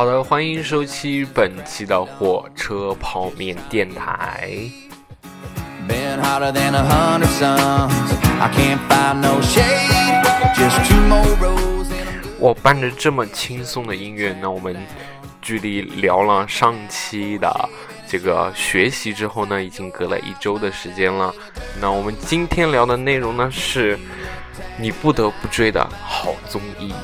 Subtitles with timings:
[0.00, 4.50] 好的，欢迎收听本期的火车泡面电台。
[12.38, 14.74] 我伴着这么轻松的音乐，那我们
[15.42, 17.68] 距离聊了上期的
[18.08, 21.30] 这个学习之后呢，已经隔了一周的时间了。
[21.78, 23.98] 那我们今天聊的内容呢，是
[24.78, 26.94] 你不得不追的好综艺。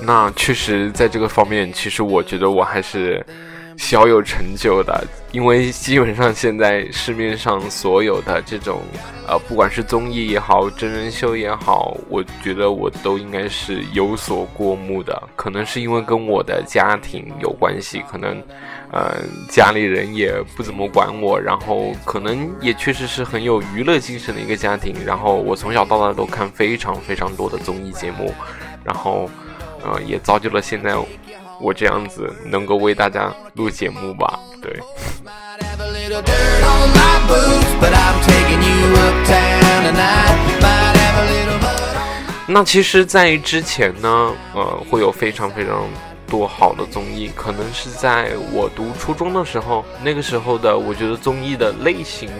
[0.00, 3.24] 那确实，在这个方面，其实我觉得我还是
[3.78, 8.82] 小有成就的，因为基本上现在市面上所有的这种，
[9.26, 15.22] 呃，不管是综艺也好，真人秀也好，我觉得我都应该是有所过目的。
[15.36, 18.42] 可能是因为跟我的家庭有关系，可能，
[18.92, 24.92] 呃，家里人也不怎么管我，然后可能也确实是很有娱乐精神的一个家庭。
[25.06, 28.34] 然后我从小到大都看非常非常多的综艺节目，
[28.84, 29.30] 然后。
[29.80, 30.92] 呃，也造就了现在
[31.60, 34.38] 我这样子能够为大家录节目吧？
[34.62, 34.80] 对。
[42.46, 45.86] 那其实，在之前呢，呃，会有非常非常
[46.26, 52.30] 多好的综艺，可能是在我读初中的时候，那个时候的，我觉得综艺的类型。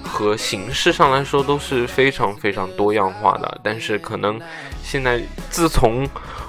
[0.00, 4.40] 和形式上来说都是非常非常多样化的，但是可能
[4.82, 6.08] 现在自从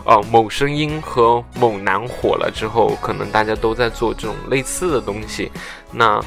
[0.10, 5.52] 呃某声音和某男火了之后，可能大家都在做这种类似的东西。
[5.92, 6.20] 那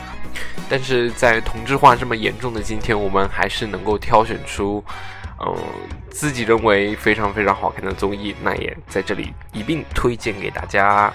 [0.70, 4.82] 但是在同质化这么严重的今天，我们还是能够挑选出
[5.44, 5.52] 嗯
[6.10, 11.12] 自己认为非常非常好看的综艺，那也在这里一并推荐给大家。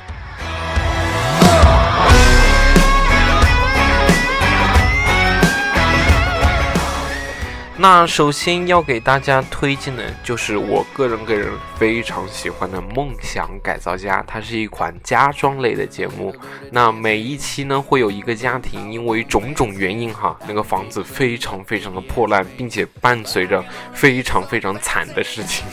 [7.90, 16.36] 那首先要给大家推荐的就是我个人个人非常喜欢的《梦想改造家》，它是一款家装类的节目。
[16.70, 25.66] 那每一期呢，会有一个家庭因为种种原因哈，那个房子非常非常的破烂，并且伴随着非常非常惨的事情，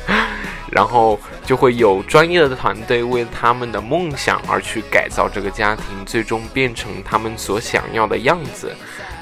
[0.70, 8.76] 然后就会有专业的团队为他们的梦想而去改造这个家庭，最终变成他们所想要的样子。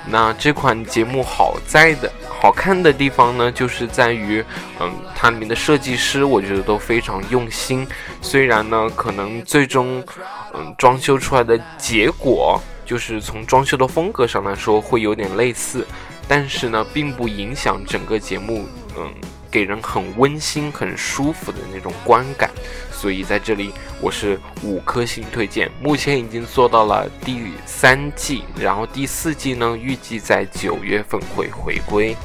[0.06, 4.44] 那这款节目好在的好看的地方呢，就是在于，
[4.81, 7.87] 嗯，它里面的设计师我觉得都非常用心。
[8.20, 10.04] 虽然呢，可能最终，
[10.53, 15.87] 嗯，装修出来的结果，就是从装修的风格上来说会有点类似，
[16.28, 18.66] 但是呢，并不影响整个节目，
[18.98, 19.10] 嗯。
[19.54, 22.50] 给人很温馨、很舒服的那种观感，
[22.91, 25.70] 所以在这里我是五颗星推荐。
[25.81, 32.16] 目前已经做到了第三季，然后第四季呢，预计在九月份会回归。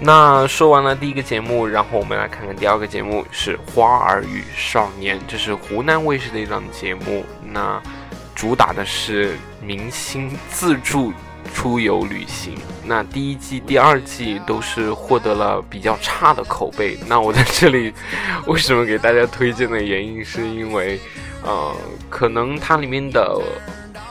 [0.00, 7.24] 那说完了第一个节目，然后我们来看看第二个节目是《花儿与少年》，这是湖南卫视的一档节目。
[7.52, 7.80] 那
[8.34, 11.12] 主打的是明星自助
[11.54, 12.54] 出游旅行。
[12.84, 16.98] 那第一季、第二季都是获得了比较差的口碑。
[17.06, 17.92] 那我在这里
[18.46, 21.00] 为什么给大家推荐的原因，是因为，
[21.42, 21.74] 呃，
[22.10, 23.40] 可能它里面的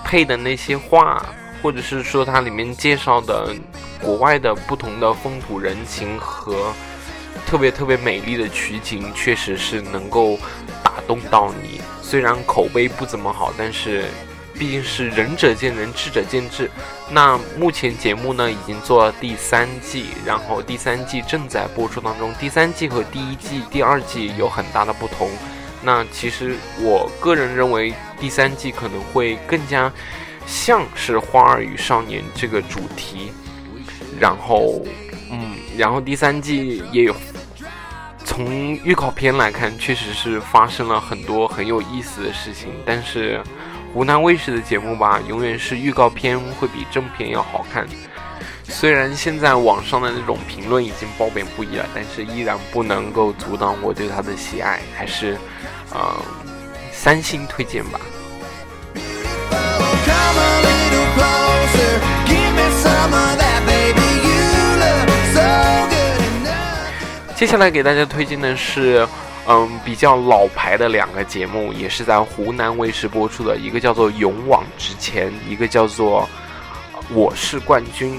[0.03, 1.25] 配的那些话。
[1.63, 3.51] 或者是说它里面介绍的
[3.99, 6.71] 国外的不同的风土人情和
[7.47, 10.37] 特别特别美丽的取景，确实是能够
[10.83, 11.81] 打动到你。
[12.07, 14.05] 虽然口碑不怎么好，但是
[14.53, 16.69] 毕竟是仁者见仁，智者见智。
[17.09, 22.31] 那目前节目呢已经做了第三季，然后第三季正在播出当中。
[22.39, 25.31] 第三季和第一季、第二季有很大的不同。
[25.81, 29.91] 那其实我个人认为第三季可能会更加。
[30.47, 33.31] 像是《花儿与少年》这个主题，
[34.19, 34.85] 然后，
[35.31, 37.15] 嗯，然后第三季也有。
[38.35, 38.51] 从
[38.83, 42.67] 预告片来看，确实是发生了很多很有意思的事情。
[42.85, 43.41] 但是，
[43.93, 47.87] 湖南卫视的节目吧，永远是预告片会比正片要好看。
[48.65, 55.37] 虽然现在网上的那种评论已经褒贬不一了，但是依然不能够阻挡我对它的喜爱，还是，
[55.91, 56.13] 呃，
[56.91, 57.97] 三星推荐吧。
[67.35, 69.05] 接下来给大家推荐的是，
[69.45, 76.27] 嗯，比较老牌的两个节目，也是在湖南卫视播出的，一个叫做《勇往直前》，一个叫做
[77.13, 78.17] 《我是冠军》。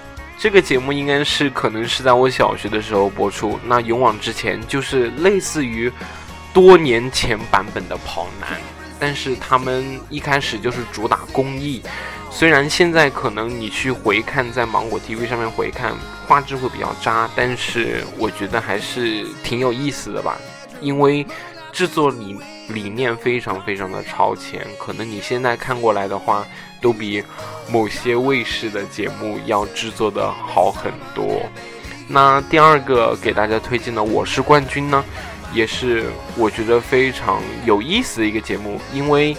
[0.40, 3.60] 这个节目应该是可能是在我小学的时候播出。
[3.62, 5.92] 那勇往直前就是类似于
[6.54, 8.58] 多年前版本的跑男，
[8.98, 11.82] 但是他们一开始就是主打公益。
[12.38, 15.94] 虽然现在可能你去回看，在芒果 TV 上面回看，
[16.28, 20.36] 画质会比较渣，但是我觉得还是挺有意思的吧。
[20.82, 21.26] 因为
[21.72, 22.36] 制作理
[22.68, 26.46] 理念非常非常的超前，可能你现在看过来的话，
[26.78, 27.24] 都比
[27.70, 31.40] 某些卫视的节目要制作的好很多。
[32.06, 35.02] 那第二个给大家推荐的《我是冠军》呢，
[35.54, 36.04] 也是
[36.36, 39.34] 我觉得非常有意思的一个节目，因为。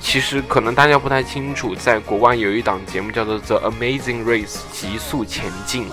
[0.00, 5.86] 其实可能大家不太清楚，在国外有一档节目叫做《The Amazing Race》极速前进，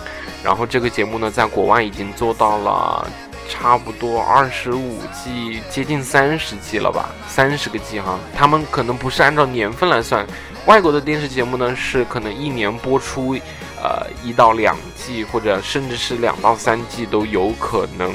[0.43, 3.07] 然后这个节目呢，在国外已经做到了
[3.49, 8.17] 差不多二十五季，接近三十季了吧，三十个季哈。
[8.35, 10.25] 他们可能不是按照年份来算，
[10.65, 13.33] 外国的电视节目呢是可能一年播出，
[13.81, 18.13] 呃一到两季，或者甚至是两到三季都有可能。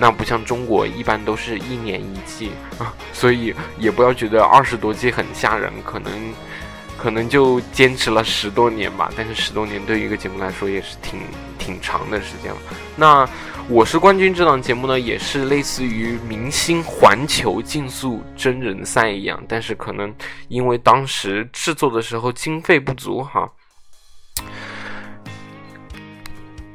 [0.00, 6.12] 那不像中国，一般都是一年一季啊， 所以也不要觉得二十多季很吓人，可能
[6.96, 9.10] 可能就坚持了十多年吧。
[9.16, 11.20] 但是十多年对于一个节目来说也是挺
[11.58, 12.58] 挺长的时间了。
[12.96, 13.28] 那
[13.68, 20.14] 我是冠军这档节目呢，也是类似于明星环球竞速真人赛一样，但是可能
[20.48, 23.50] 因为当时制作的时候经费不足哈。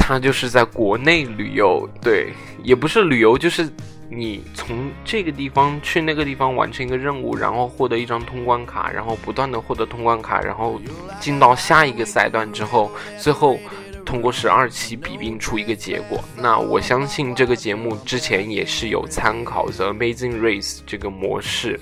[0.05, 3.69] 他就是在国内旅游，对，也不是旅游，就是
[4.09, 10.79] 你从这个地方去那个地方完成一个任务，然后获得一张通关卡，然后不断的获得通关卡，然后
[11.21, 13.57] 进到下一个赛段之后，最后
[14.05, 16.21] 通过十二期比拼出一个结果。
[16.35, 21.79] 那我相信这个节目之前也是有参考 The Amazing Race 这个模式，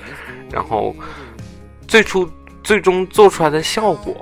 [0.51, 0.95] 然后
[1.87, 2.29] 最初
[2.63, 4.15] 最终做出来的效果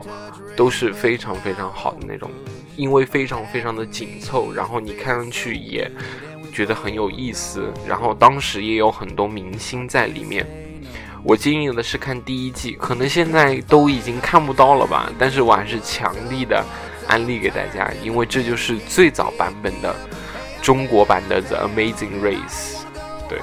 [0.56, 2.32] 都是非常非常好的那种。
[2.80, 5.92] 因为非常非常的紧凑，然后你看上去也
[6.54, 10.48] 觉得很有意思，然后当时也有很多明星在里面。
[11.22, 16.64] 我建议的是看第一季，可能现在都已经看不到了吧，但是我还是强力的
[17.06, 19.94] 安利给大家，因为这就是最早版本的
[20.62, 22.78] 中国版的《The Amazing Race》。
[23.28, 23.42] 对。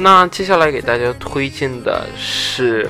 [0.00, 2.84] 那接下来给大家推荐的是《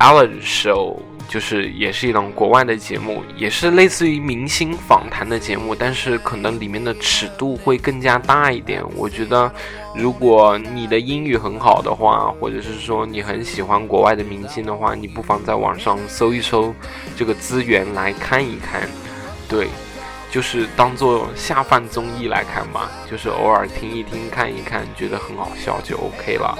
[0.00, 0.96] Ellen Show》，
[1.28, 8.82] 就是也是一档国外的节目，也是类似于明星访谈的节目，但是可能里面的尺度会更加大一点。
[8.94, 9.52] 我觉得，
[9.96, 16.74] 如果你的英语很好的话，或者是说你很喜欢国外的明星的话，你不妨在网上搜一搜
[17.16, 18.82] 这个资源来看一看。
[19.48, 19.68] 对。
[20.28, 26.58] 就是当做下饭综艺来看吧，就是偶尔听一听、看一看，觉得很好笑就 OK 了。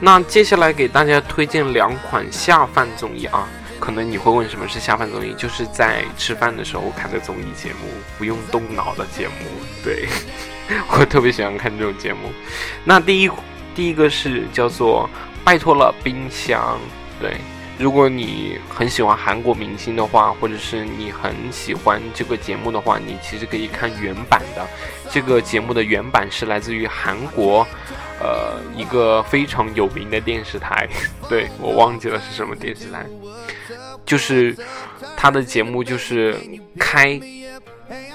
[0.00, 3.46] 那接下来给大家推荐两款下饭综艺啊，
[3.78, 5.34] 可能你会问什么是下饭综艺？
[5.36, 7.88] 就是在吃饭的时候看的综艺节目，
[8.18, 9.34] 不用动脑的节目，
[9.84, 10.08] 对。
[10.92, 12.32] 我特别喜欢看这种节目。
[12.84, 13.30] 那第一，
[13.74, 15.10] 第一个是叫做
[15.44, 16.78] 《拜托了冰箱》。
[17.20, 17.36] 对，
[17.80, 24.66] 如果你很喜欢韩国明星的话，或者是你很喜欢这个节目的话，你其实可以看原版的。
[25.10, 27.66] 这个节目的原版是来自于韩国，
[28.20, 30.86] 呃，一个非常有名的电视台。
[31.26, 33.06] 对我忘记了是什么电视台，
[34.04, 34.54] 就是
[35.16, 36.36] 他的节目就是
[36.78, 37.18] 开。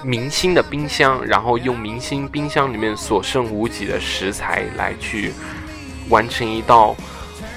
[0.03, 5.33] 明星的冰箱，然后用明星冰箱里面所剩无几的食材来去
[6.07, 6.95] 完成一道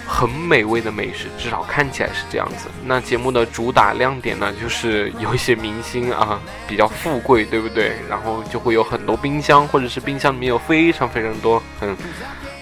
[0.09, 2.69] 很美味的美食，至少看起来是这样子。
[2.87, 7.93] 那节目的主打亮点呢，就是有一些明星啊比较富贵，对不对？
[8.09, 11.95] 然后就会有很多冰箱，或者是冰箱里面有非常非常多很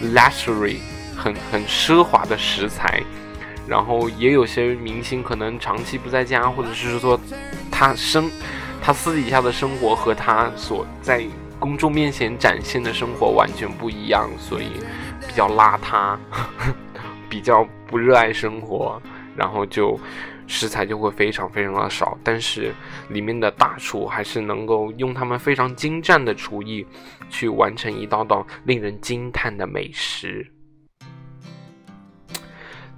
[0.03, 0.79] luxury、
[1.17, 3.01] 很很奢华的食材。
[3.69, 7.19] 然后也有些明星可能长期不在家，或者是说
[7.71, 8.29] 他生。
[8.83, 11.25] 他私底下的生活和他所在
[11.59, 14.69] 公众面前展现的生活完全不一样，所以
[15.27, 16.17] 比较邋遢，
[17.37, 18.99] 比较不热爱生活，
[19.37, 20.01] 然后就
[20.47, 22.17] 食材就会非常非常的少。
[22.25, 22.73] 但是
[23.11, 26.87] 里面的大厨还是能够用他们非常精湛的厨艺
[27.29, 30.51] 去完成一道道令人惊叹的美食。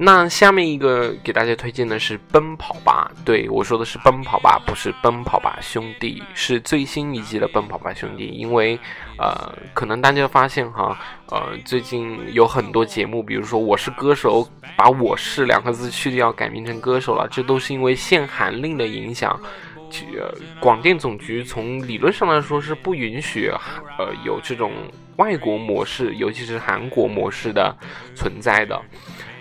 [0.01, 8.29] 那下面一个给大家推荐的是《奔跑吧》，对我说的是《奔跑吧》，不是《奔跑吧兄弟》，是最新一季的《奔跑吧兄弟》。
[8.31, 8.79] 因为，
[9.19, 10.97] 呃，可能大家发现哈，
[11.31, 14.45] 呃，最近有很多节目，比如说《我是歌手》，
[14.77, 19.37] 把“我是”两个字去掉，改名成“歌手”了，这都是因为限韩令的影响。
[20.17, 23.51] 呃，广电总局从理论上来说是不允许，
[23.99, 24.71] 呃，有这种
[25.17, 27.77] 外国模式，尤其是韩国模式的
[28.15, 28.81] 存在的。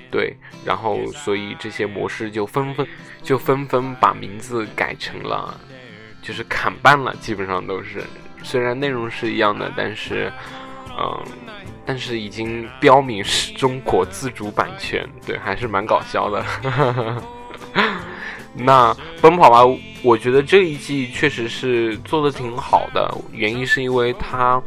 [0.10, 0.36] 对，
[0.66, 2.88] 然后所以这些模式就纷纷
[3.22, 5.60] 就纷纷把名字改成了，
[6.22, 8.04] 就是砍半了，基本上都是。
[8.44, 10.32] 虽然内容是一样的，但是，
[10.98, 11.26] 嗯，
[11.86, 16.46] 但是已经标明是中国自主版权，对，还是蛮搞笑的。
[18.54, 19.64] 那奔跑吧，
[20.04, 24.62] 我觉得这一季确实是做的挺好的，原因是因为它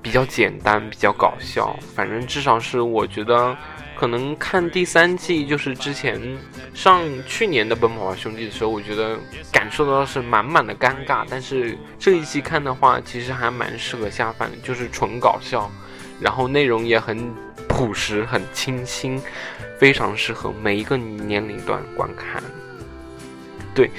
[0.00, 1.76] 比较简单，比较搞笑。
[1.94, 3.56] 反正至少是我觉得，
[3.98, 6.20] 可能看第三季，就是之前
[6.72, 9.18] 上去年的《奔跑吧兄弟》的时候，我觉得
[9.50, 11.26] 感受到是满满的尴尬。
[11.28, 15.68] 但是这一季看的话，其实还蛮适合下饭的，就是纯搞笑，
[16.20, 17.34] 然后内容也很
[17.68, 19.20] 朴实、很清新，
[19.80, 22.40] 非常适合每一个年龄段观看。
[23.74, 23.90] 对，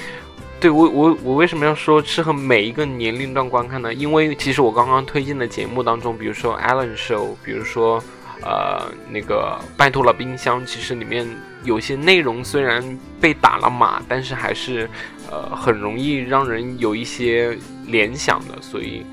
[0.61, 3.93] 对我我我为什么要说适合每一个年龄段观看呢？
[3.93, 8.01] 因为其实我刚刚推荐的节目当中，比如说《Allen Show》，比如说
[8.41, 11.27] 呃那个《拜托了冰箱》，其实里面
[11.63, 12.83] 有些内容虽然
[13.19, 14.89] 被打了码，但是还是
[15.29, 19.05] 呃很容易让人有一些联想的，所以。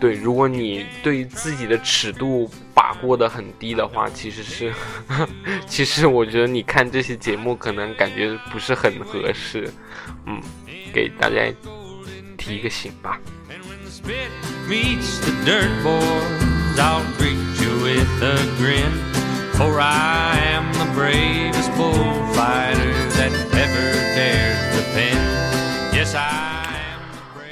[0.00, 4.70] 对，如果你对自己的尺度把握的很低的话，其实是，
[5.66, 9.72] 其实我觉得你看这些节目可能感觉不是很合适，
[10.26, 10.42] 嗯，
[10.92, 11.36] 给大家
[12.36, 13.18] 提一个醒吧。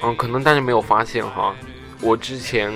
[0.02, 1.54] 嗯，可能大家没有发现哈。
[2.00, 2.72] 我之前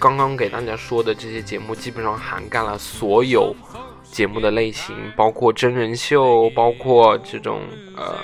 [0.00, 3.54] 刚刚给大家说的这些节目，基本上涵盖了所有
[4.02, 7.60] 节目的类型，包括真人秀，包括这种
[7.96, 8.18] 呃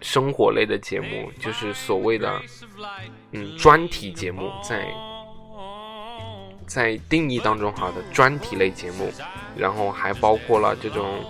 [0.00, 2.42] 生活类的节目，就是所谓的
[3.30, 4.84] 嗯专题节目，在
[6.66, 9.12] 在定义当中哈的专题类节目，
[9.56, 11.24] 然后还包括了这种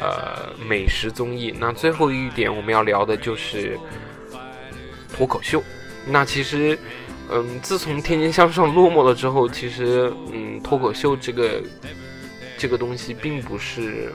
[0.00, 1.54] 呃美食综艺。
[1.58, 3.78] 那最后一点我们要聊的就是
[5.16, 5.62] 脱口秀。
[6.06, 6.78] 那其实。
[7.30, 11.62] 嗯，自从《天天向上》落寞了之后，其实，嗯，脱口秀这个
[12.56, 14.10] 这个东西并不是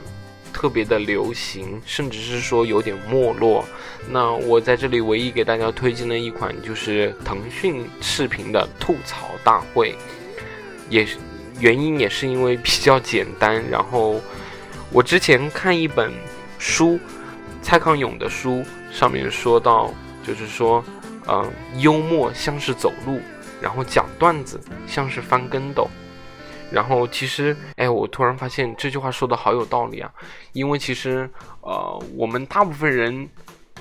[0.52, 3.64] 特别的流行，甚至是说有点没落。
[4.10, 9.94] 那我在这里唯一给大家推荐的一款就是腾讯视频的吐槽大会，
[10.94, 11.16] 也是
[11.58, 13.62] 原因也是因为比较简单。
[13.68, 14.20] 然后
[14.90, 16.12] 我之前看一本
[16.58, 17.00] 书，
[17.62, 19.92] 蔡康永的书上面说到，
[20.26, 20.84] 就是说。
[21.26, 23.18] 嗯，幽默像是走路，
[23.58, 25.88] 然后讲段子像是翻跟斗，
[26.70, 30.12] 然后其实，哎，我突然发现这句话说的好有道理啊！
[30.52, 31.26] 因为其实，
[31.62, 33.26] 呃，我们大部分人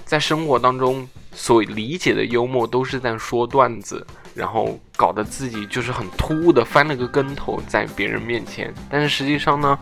[0.05, 8.73] 在生活当中所理解的幽默，都是在说段子，然后搞得自己就是很突兀的翻了个跟头在别人面前。
[8.89, 9.77] 但是实际上呢，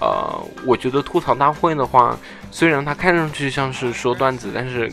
[0.00, 0.08] 呃，
[0.64, 2.18] 我觉得吐槽大会的话，
[2.50, 4.90] 虽然它看上去像是说段子，但是。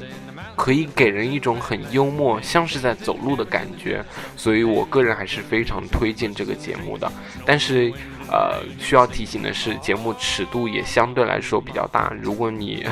[0.55, 4.05] 可以给人一种很幽默，像是在走路的感觉，
[4.37, 7.11] 所以我个人还是非常推荐这个节目的。
[7.43, 7.91] 但是，
[8.31, 12.11] 呃，需要提醒的是，节目尺度也相对来说比较大。
[12.21, 12.85] 如果你，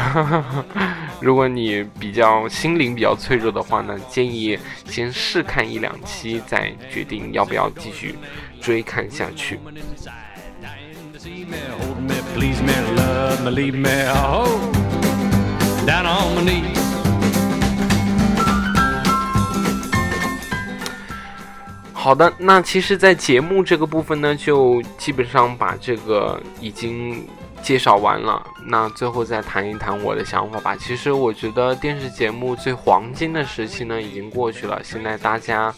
[1.20, 8.16] 如果你比较心灵比较脆弱的话呢，建议先试看一两期，再决定要不要继续
[8.62, 9.60] 追看下去。
[22.02, 27.24] 好的，那其实，在节目这个部分呢，就基本上把这个已经
[27.62, 28.44] 介绍完了。
[28.66, 30.76] 那最后再谈一谈我的想法吧。
[30.76, 34.82] 其实，我觉得电视节目最黄金的时期呢，已经过去了。
[34.84, 35.72] 现在大家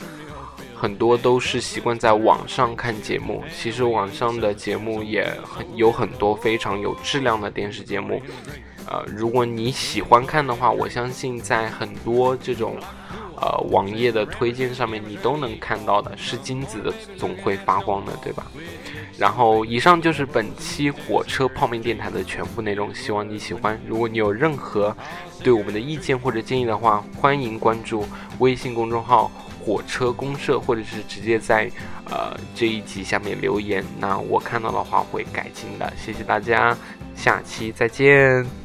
[0.73, 3.43] 很多都是习惯在网上看节目。
[3.53, 8.21] 其实，网上的节目也很有很多非常有质量的电视节目。
[8.93, 12.77] 呃，如果你喜欢看的话，我相信在很多这种。
[13.35, 18.45] 呃网页的推荐上面你都能看到的，是金子的总会发光的，对吧？
[19.17, 23.77] 然后以上就是本期火车泡面电台的全部内容，希望你喜欢。
[23.85, 24.95] 如果你有任何
[25.43, 28.05] 对我们的意见或者建议的话，欢迎关注
[28.39, 31.69] 微信公众号“火车公社”，或者是直接在
[32.05, 35.91] 呃这一集下面留言，那我看到的话会改进的。
[35.97, 36.77] 谢谢大家，
[37.13, 38.62] 下期再见。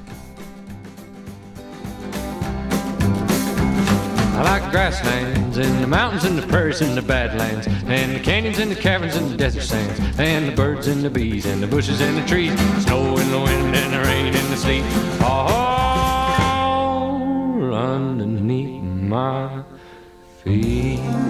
[4.38, 8.60] I like grasslands and the mountains and the prairies and the badlands and the canyons
[8.60, 11.66] and the caverns and the desert sands and the birds and the bees and the
[11.66, 14.84] bushes and the trees, the snow and the wind and the rain and the sleet.
[15.22, 16.38] All
[17.74, 19.64] underneath my
[20.44, 21.27] feet.